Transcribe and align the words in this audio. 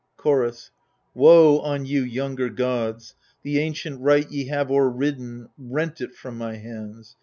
Chorus 0.17 0.71
Woe 1.13 1.59
on 1.59 1.85
you, 1.85 2.01
younger 2.01 2.49
gods! 2.49 3.13
the 3.43 3.59
ancient 3.59 4.01
right 4.01 4.27
Ye 4.31 4.45
have 4.47 4.71
overridden, 4.71 5.49
rent 5.59 6.01
it 6.01 6.15
from 6.15 6.39
my 6.39 6.55
hands. 6.55 7.17